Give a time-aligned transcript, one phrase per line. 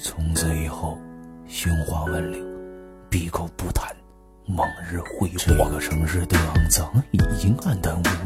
[0.00, 0.96] 从此以后，
[1.48, 2.40] 胸华万柳，
[3.10, 3.92] 闭口不谈
[4.56, 5.38] 往日辉煌。
[5.38, 8.17] 这个城市的肮脏已经黯淡无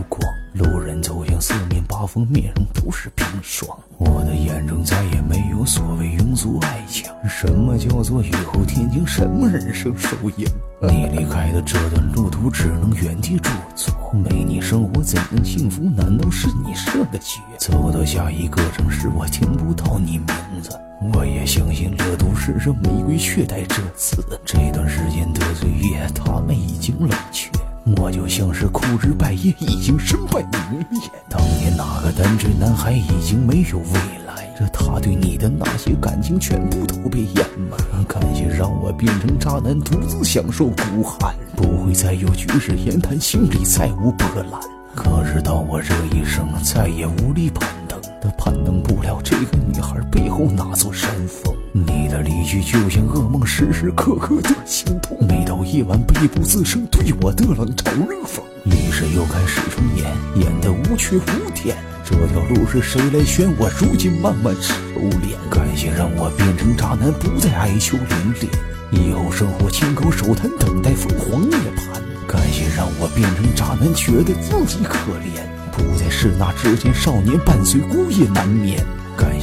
[2.12, 3.66] 四面，容都是冰霜。
[3.96, 7.10] 我的眼中再也没有所谓庸俗爱情。
[7.26, 9.06] 什么叫做雨后天晴？
[9.06, 10.46] 什么人生受影？
[10.82, 13.90] 你离开的这段路途，只能原地驻足。
[14.12, 15.82] 没你生活怎能幸福？
[15.84, 17.40] 难道是你设的局？
[17.58, 20.78] 走到下一个城市，我听不到你名字。
[21.14, 24.22] 我也相信乐都是这玫瑰，却带着刺。
[24.44, 27.48] 这段时间的岁月，他们已经冷却。
[27.96, 31.00] 我就像是枯枝败叶，已经身败名裂。
[31.28, 34.52] 当年那个单纯男孩，已经没有未来。
[34.58, 38.04] 这他对你的那些感情，全部都被掩埋。
[38.06, 44.60] 感谢让我变成渣男，独自享受孤寒，不会再有举止言谈，心里再无波澜。
[44.94, 51.54] 可是到我这一生，再也无力攀登，他攀登不了这个女孩背后那座山峰。
[51.74, 55.16] 你的离去就像噩梦，时时刻刻的心痛。
[55.26, 58.42] 每到夜晚，悲不自胜，对我的冷嘲热讽。
[58.64, 60.06] 于是又开始重演，
[60.36, 61.74] 演得无缺无点。
[62.04, 63.50] 这条路是谁来选？
[63.58, 64.74] 我如今慢慢收
[65.22, 65.32] 敛。
[65.50, 68.52] 感谢让我变成渣男，不再哀求连连。
[68.90, 71.98] 以后生活亲口手谈，等待凤凰涅槃。
[72.26, 75.40] 感谢让我变成渣男，觉得自己可怜，
[75.72, 78.84] 不再是那之前少年，伴随孤夜难眠。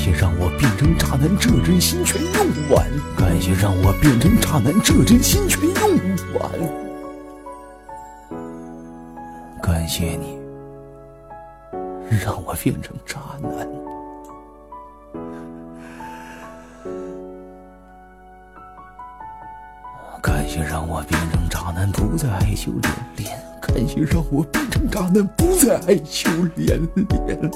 [0.09, 2.33] 感谢让我变成渣男，这真心全用
[2.71, 2.83] 完。
[3.15, 5.75] 感谢让我变成渣男，这真心全用
[6.33, 6.51] 完。
[9.61, 10.39] 感谢你，
[12.25, 13.67] 让我变成渣男。
[20.23, 23.39] 感谢让我变成渣男，不再哀求连连。
[23.61, 27.51] 感谢让我变成渣男，不再哀求连连。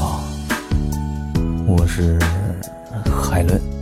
[0.00, 0.24] 好，
[1.66, 2.18] 我是
[3.04, 3.79] 海伦。